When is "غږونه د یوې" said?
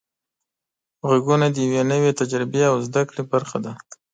1.09-1.81